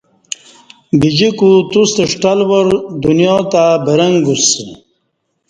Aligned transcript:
گجیکو 1.01 1.49
توستہ 1.71 2.03
ݜٹل 2.11 2.39
وار 2.49 2.67
دنیا 3.03 3.35
تہ 3.51 3.63
برنگ 3.85 4.17
گوسہ 4.25 4.63